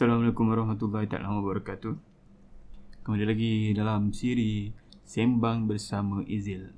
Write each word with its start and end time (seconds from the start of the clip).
Assalamualaikum 0.00 0.48
warahmatullahi 0.48 1.12
taala 1.12 1.28
wabarakatuh. 1.28 1.92
Kembali 3.04 3.24
lagi 3.28 3.76
dalam 3.76 4.16
siri 4.16 4.72
Sembang 5.04 5.68
bersama 5.68 6.24
Izil. 6.24 6.72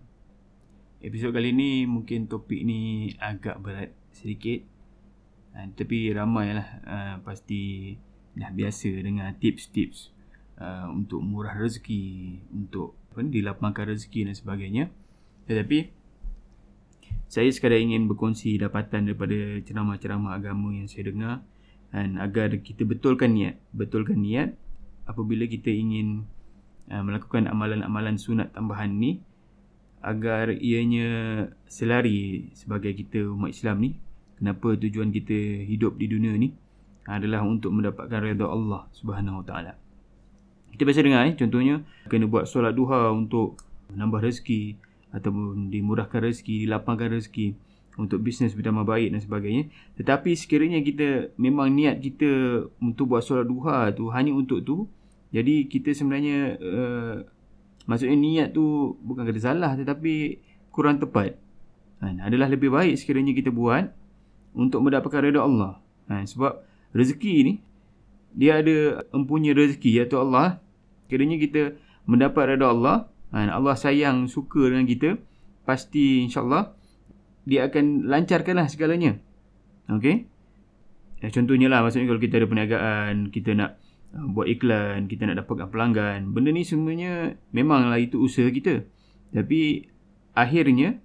Episod 0.98 1.30
kali 1.30 1.54
ni 1.54 1.86
mungkin 1.86 2.26
topik 2.26 2.66
ni 2.66 3.14
agak 3.22 3.62
berat 3.62 3.94
sedikit. 4.10 4.66
Uh, 5.54 5.70
tapi 5.70 6.10
ramai 6.10 6.50
lah 6.50 6.66
uh, 6.82 7.16
pasti 7.22 7.94
dah 8.34 8.50
biasa 8.50 8.90
dengan 8.90 9.30
tips-tips 9.38 10.10
uh, 10.58 10.90
untuk 10.90 11.22
murah 11.22 11.54
rezeki, 11.54 12.42
untuk 12.50 12.98
apa 13.14 13.22
ni, 13.22 13.38
dilapangkan 13.38 13.94
rezeki 13.94 14.26
dan 14.26 14.34
sebagainya. 14.34 14.84
Tetapi 15.46 15.78
saya 17.30 17.46
sekadar 17.54 17.78
ingin 17.78 18.10
berkongsi 18.10 18.58
dapatan 18.58 19.06
daripada 19.06 19.62
ceramah-ceramah 19.62 20.34
agama 20.34 20.74
yang 20.74 20.90
saya 20.90 21.06
dengar 21.06 21.46
dan 21.92 22.16
agar 22.16 22.56
kita 22.58 22.88
betulkan 22.88 23.36
niat 23.36 23.60
betulkan 23.76 24.18
niat 24.18 24.56
apabila 25.04 25.44
kita 25.44 25.68
ingin 25.68 26.24
uh, 26.88 27.04
melakukan 27.04 27.44
amalan-amalan 27.46 28.16
sunat 28.16 28.50
tambahan 28.56 28.96
ni 28.96 29.20
agar 30.02 30.50
ianya 30.50 31.46
selari 31.70 32.50
sebagai 32.56 32.96
kita 32.96 33.28
umat 33.30 33.54
Islam 33.54 33.76
ni 33.78 33.90
kenapa 34.40 34.74
tujuan 34.74 35.14
kita 35.14 35.68
hidup 35.68 36.00
di 36.00 36.10
dunia 36.10 36.34
ni 36.34 36.50
adalah 37.06 37.46
untuk 37.46 37.70
mendapatkan 37.74 38.18
redha 38.18 38.46
Allah 38.46 38.86
Subhanahu 38.94 39.42
Wa 39.42 39.46
Taala. 39.46 39.72
Kita 40.74 40.82
biasa 40.86 41.04
dengar 41.04 41.28
eh 41.28 41.34
contohnya 41.36 41.84
kena 42.08 42.26
buat 42.30 42.48
solat 42.48 42.72
duha 42.74 43.10
untuk 43.12 43.60
menambah 43.92 44.24
rezeki 44.24 44.78
ataupun 45.12 45.68
dimurahkan 45.68 46.24
rezeki, 46.24 46.64
dilapangkan 46.66 47.12
rezeki 47.12 47.58
untuk 48.00 48.24
bisnes 48.24 48.56
bertambah 48.56 48.88
baik 48.88 49.12
dan 49.12 49.20
sebagainya. 49.20 49.68
Tetapi 50.00 50.32
sekiranya 50.32 50.80
kita 50.80 51.36
memang 51.36 51.72
niat 51.72 52.00
kita 52.00 52.64
untuk 52.80 53.12
buat 53.12 53.20
solat 53.20 53.44
duha 53.44 53.92
tu 53.92 54.08
hanya 54.08 54.32
untuk 54.32 54.64
tu, 54.64 54.88
jadi 55.32 55.68
kita 55.68 55.92
sebenarnya 55.92 56.56
uh, 56.60 57.16
maksudnya 57.84 58.16
niat 58.16 58.48
tu 58.56 58.96
bukan 59.04 59.28
kata 59.28 59.40
salah 59.40 59.72
tetapi 59.76 60.40
kurang 60.72 61.00
tepat. 61.00 61.36
Kan? 62.00 62.18
Adalah 62.24 62.48
lebih 62.48 62.72
baik 62.72 62.96
sekiranya 62.96 63.36
kita 63.36 63.52
buat 63.52 63.92
untuk 64.56 64.80
mendapatkan 64.80 65.20
redha 65.28 65.44
Allah. 65.44 65.80
Kan? 66.08 66.24
Sebab 66.24 66.64
rezeki 66.96 67.34
ni 67.44 67.54
dia 68.32 68.64
ada 68.64 69.04
empunya 69.12 69.52
rezeki 69.52 70.00
iaitu 70.00 70.16
Allah. 70.16 70.60
Sekiranya 71.04 71.36
kita 71.36 71.76
mendapat 72.08 72.56
redha 72.56 72.72
Allah, 72.72 73.12
kan? 73.28 73.52
Allah 73.52 73.76
sayang 73.76 74.32
suka 74.32 74.72
dengan 74.72 74.88
kita, 74.88 75.20
pasti 75.68 76.24
insya-Allah 76.24 76.72
dia 77.48 77.66
akan 77.66 78.06
lancarkanlah 78.06 78.70
segalanya. 78.70 79.18
Okey? 79.90 80.26
Ya, 81.22 81.30
contohnya 81.30 81.70
lah 81.70 81.86
maksudnya 81.86 82.10
kalau 82.10 82.22
kita 82.22 82.42
ada 82.42 82.46
perniagaan, 82.50 83.30
kita 83.30 83.54
nak 83.54 83.78
uh, 84.14 84.26
buat 84.30 84.50
iklan, 84.50 85.06
kita 85.06 85.30
nak 85.30 85.46
dapatkan 85.46 85.70
pelanggan, 85.70 86.34
benda 86.34 86.50
ni 86.50 86.66
semuanya 86.66 87.38
memanglah 87.54 87.98
itu 88.02 88.18
usaha 88.18 88.50
kita. 88.50 88.82
Tapi 89.30 89.86
akhirnya 90.34 90.98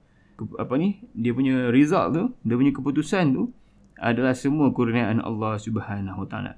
apa 0.57 0.73
ni? 0.77 1.01
Dia 1.13 1.33
punya 1.33 1.69
result 1.69 2.07
tu, 2.13 2.23
dia 2.45 2.55
punya 2.57 2.73
keputusan 2.73 3.33
tu 3.33 3.53
adalah 3.97 4.37
semua 4.37 4.69
kurniaan 4.69 5.21
Allah 5.21 5.57
Subhanahu 5.57 6.25
Taala. 6.29 6.57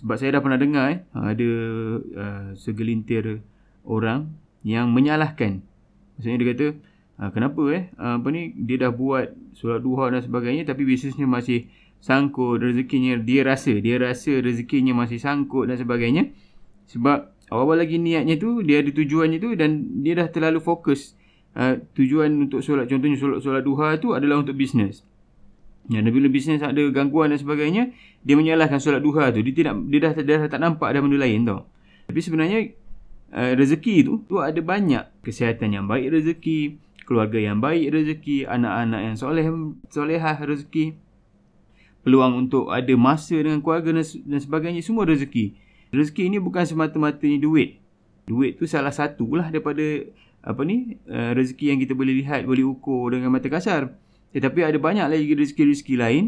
Sebab 0.00 0.16
saya 0.20 0.36
dah 0.36 0.42
pernah 0.44 0.60
dengar 0.60 0.84
eh, 0.92 1.00
ada 1.12 1.50
uh, 1.96 2.46
segelintir 2.56 3.40
orang 3.84 4.32
yang 4.64 4.92
menyalahkan. 4.92 5.64
Maksudnya 6.16 6.36
dia 6.40 6.48
kata, 6.52 6.66
Ha, 7.14 7.30
kenapa 7.30 7.62
eh? 7.70 7.94
Ha, 7.94 8.18
apa 8.18 8.28
ni? 8.34 8.50
Dia 8.58 8.88
dah 8.88 8.92
buat 8.94 9.30
solat 9.54 9.86
duha 9.86 10.10
dan 10.10 10.18
sebagainya 10.18 10.66
tapi 10.66 10.82
bisnesnya 10.82 11.30
masih 11.30 11.70
sangkut 12.02 12.58
rezekinya. 12.58 13.16
Dia 13.22 13.46
rasa 13.46 13.72
dia 13.78 13.96
rasa 14.02 14.42
rezekinya 14.42 14.92
masih 14.92 15.22
sangkut 15.22 15.70
dan 15.70 15.78
sebagainya. 15.78 16.34
Sebab 16.90 17.32
awal-awal 17.48 17.86
lagi 17.86 17.96
niatnya 18.02 18.36
tu 18.36 18.60
dia 18.66 18.82
ada 18.82 18.90
tujuannya 18.90 19.38
tu 19.38 19.54
dan 19.54 20.02
dia 20.02 20.18
dah 20.18 20.28
terlalu 20.28 20.58
fokus. 20.58 21.14
Uh, 21.54 21.78
tujuan 21.94 22.34
untuk 22.50 22.66
solat 22.66 22.90
contohnya 22.90 23.14
solat 23.14 23.38
solat 23.38 23.62
duha 23.62 23.94
tu 24.02 24.10
adalah 24.10 24.42
untuk 24.42 24.58
bisnes. 24.58 25.06
Ya 25.86 26.02
dan 26.02 26.10
bila 26.10 26.26
bisnes 26.26 26.64
ada 26.66 26.82
gangguan 26.90 27.30
dan 27.30 27.38
sebagainya 27.38 27.94
dia 28.26 28.34
menyalahkan 28.34 28.82
solat 28.82 28.98
duha 28.98 29.30
tu. 29.30 29.38
Dia 29.40 29.54
tidak 29.54 29.74
dia 29.86 30.00
dah, 30.02 30.12
dia 30.18 30.34
dah 30.42 30.50
tak 30.50 30.58
nampak 30.58 30.90
ada 30.90 30.98
benda 30.98 31.22
lain 31.22 31.46
tau. 31.46 31.62
Tapi 32.10 32.20
sebenarnya 32.20 32.58
uh, 33.32 33.54
rezeki 33.54 34.02
tu 34.02 34.26
tu 34.26 34.42
ada 34.42 34.58
banyak. 34.58 35.22
Kesihatan 35.22 35.72
yang 35.72 35.86
baik 35.86 36.10
rezeki 36.10 36.82
keluarga 37.04 37.38
yang 37.38 37.60
baik 37.60 37.92
rezeki, 37.92 38.48
anak-anak 38.48 39.00
yang 39.00 39.16
soleh 39.16 39.46
solehah 39.92 40.36
rezeki, 40.40 40.96
peluang 42.04 42.48
untuk 42.48 42.68
ada 42.72 42.92
masa 42.96 43.36
dengan 43.40 43.64
keluarga 43.64 43.96
dan 44.00 44.40
sebagainya 44.40 44.84
semua 44.84 45.08
rezeki. 45.08 45.56
Rezeki 45.94 46.22
ini 46.28 46.38
bukan 46.42 46.64
semata-mata 46.68 47.24
ni 47.24 47.40
duit. 47.40 47.80
Duit 48.28 48.56
tu 48.56 48.64
salah 48.64 48.92
satu 48.92 49.28
lah 49.36 49.48
daripada 49.48 49.84
apa 50.44 50.60
ni 50.64 51.00
uh, 51.08 51.32
rezeki 51.32 51.72
yang 51.72 51.78
kita 51.80 51.96
boleh 51.96 52.12
lihat, 52.20 52.44
boleh 52.44 52.64
ukur 52.64 53.16
dengan 53.16 53.32
mata 53.32 53.48
kasar. 53.48 53.96
Tetapi 54.36 54.66
ada 54.66 54.76
banyak 54.76 55.06
lagi 55.08 55.32
rezeki-rezeki 55.32 55.94
lain 55.96 56.24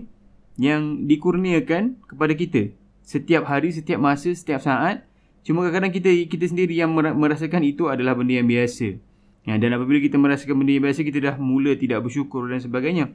yang 0.57 1.05
dikurniakan 1.05 2.01
kepada 2.09 2.33
kita 2.33 2.73
setiap 3.07 3.47
hari, 3.47 3.71
setiap 3.71 4.03
masa, 4.03 4.35
setiap 4.35 4.59
saat. 4.59 5.07
Cuma 5.47 5.63
kadang-kadang 5.71 5.95
kita 5.95 6.11
kita 6.27 6.51
sendiri 6.51 6.75
yang 6.75 6.91
merasakan 6.95 7.63
itu 7.63 7.87
adalah 7.87 8.19
benda 8.19 8.43
yang 8.43 8.51
biasa. 8.51 8.99
Ya, 9.47 9.55
dan 9.63 9.79
apabila 9.79 10.03
kita 10.03 10.19
merasakan 10.19 10.59
benda 10.59 10.75
yang 10.75 10.85
biasa, 10.91 11.07
kita 11.07 11.19
dah 11.23 11.35
mula 11.39 11.79
tidak 11.79 12.03
bersyukur 12.03 12.51
dan 12.51 12.59
sebagainya. 12.59 13.15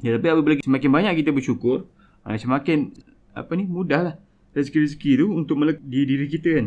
Ya, 0.00 0.16
tapi 0.16 0.32
apabila 0.32 0.56
semakin 0.64 0.90
banyak 0.90 1.12
kita 1.20 1.30
bersyukur, 1.30 1.84
ha, 2.24 2.40
semakin 2.40 2.90
apa 3.36 3.52
ni 3.54 3.68
mudahlah 3.68 4.16
rezeki-rezeki 4.56 5.20
tu 5.20 5.26
untuk 5.28 5.60
melekat 5.60 5.84
di 5.84 6.08
diri 6.08 6.26
kita 6.26 6.48
kan. 6.56 6.66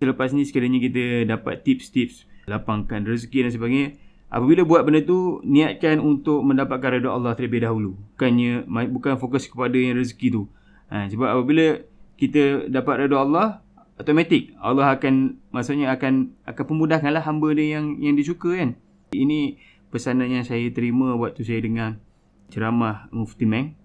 Selepas 0.00 0.32
ni 0.32 0.48
sekiranya 0.48 0.80
kita 0.80 1.28
dapat 1.28 1.60
tips-tips 1.60 2.24
lapangkan 2.48 3.04
rezeki 3.04 3.44
dan 3.46 3.52
sebagainya, 3.52 3.88
apabila 4.32 4.64
buat 4.64 4.82
benda 4.88 5.04
tu 5.04 5.44
niatkan 5.44 6.00
untuk 6.00 6.40
mendapatkan 6.40 6.98
redha 6.98 7.12
Allah 7.12 7.36
terlebih 7.36 7.62
dahulu. 7.62 8.00
Bukannya 8.16 8.64
bukan 8.88 9.20
fokus 9.20 9.44
kepada 9.44 9.76
yang 9.76 10.00
rezeki 10.00 10.28
tu. 10.32 10.48
Ha, 10.88 11.06
sebab 11.12 11.36
apabila 11.36 11.84
kita 12.16 12.64
dapat 12.72 13.06
redha 13.06 13.20
Allah, 13.20 13.60
automatik 14.00 14.56
Allah 14.56 14.96
akan 14.96 15.36
maksudnya 15.52 15.92
akan 15.92 16.32
akan 16.48 16.64
pemudahkanlah 16.64 17.20
hamba 17.20 17.52
dia 17.52 17.76
yang 17.78 18.00
yang 18.00 18.16
disuka 18.16 18.56
kan. 18.56 18.80
Ini 19.12 19.60
pesanan 19.92 20.32
yang 20.32 20.42
saya 20.48 20.72
terima 20.72 21.12
waktu 21.20 21.44
saya 21.44 21.60
dengar 21.60 22.00
ceramah 22.48 23.12
Mufti 23.12 23.44
Meng. 23.44 23.76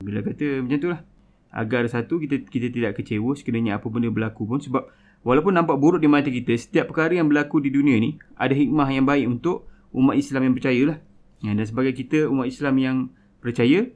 Bila 0.00 0.24
kata 0.24 0.64
macam 0.64 0.78
tu 0.80 0.88
lah. 0.88 1.04
Agar 1.48 1.84
satu 1.88 2.20
kita 2.20 2.44
kita 2.48 2.68
tidak 2.72 2.96
kecewa 2.96 3.32
sekiranya 3.36 3.80
apa 3.80 3.88
benda 3.88 4.08
berlaku 4.12 4.44
pun 4.44 4.60
sebab 4.60 4.88
walaupun 5.24 5.56
nampak 5.56 5.80
buruk 5.80 6.00
di 6.00 6.08
mata 6.08 6.28
kita 6.28 6.56
setiap 6.56 6.92
perkara 6.92 7.16
yang 7.16 7.28
berlaku 7.28 7.60
di 7.60 7.72
dunia 7.72 7.96
ni 7.96 8.20
ada 8.36 8.52
hikmah 8.52 8.88
yang 8.92 9.08
baik 9.08 9.24
untuk 9.28 9.68
umat 9.92 10.16
Islam 10.16 10.48
yang 10.48 10.54
percaya 10.56 10.82
lah. 10.94 10.98
Ya, 11.38 11.54
dan 11.54 11.64
sebagai 11.64 11.94
kita 11.94 12.26
umat 12.28 12.50
Islam 12.50 12.74
yang 12.82 12.96
percaya 13.38 13.86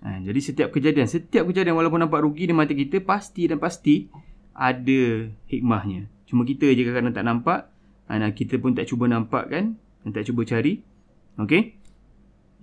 ha, 0.00 0.16
jadi 0.20 0.40
setiap 0.40 0.68
kejadian 0.72 1.04
setiap 1.08 1.44
kejadian 1.48 1.76
walaupun 1.76 2.00
nampak 2.00 2.24
rugi 2.24 2.48
di 2.48 2.54
mata 2.56 2.72
kita 2.72 3.04
pasti 3.04 3.44
dan 3.48 3.60
pasti 3.60 4.08
ada 4.56 5.28
hikmahnya. 5.52 6.08
Cuma 6.24 6.48
kita 6.48 6.64
je 6.72 6.82
kadang-kadang 6.82 7.14
tak 7.14 7.26
nampak. 7.28 7.60
Dan 8.08 8.32
kita 8.32 8.56
pun 8.56 8.72
tak 8.72 8.88
cuba 8.88 9.04
nampak 9.06 9.52
kan. 9.52 9.76
Dan 10.02 10.10
tak 10.16 10.24
cuba 10.32 10.48
cari. 10.48 10.80
Okey. 11.36 11.76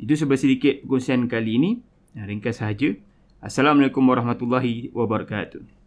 Itu 0.01 0.17
sebelah 0.17 0.41
sedikit 0.41 0.81
perkongsian 0.81 1.29
kali 1.29 1.61
ini. 1.61 1.71
Ringkas 2.17 2.65
sahaja. 2.65 2.97
Assalamualaikum 3.43 4.01
warahmatullahi 4.01 4.89
wabarakatuh. 4.89 5.82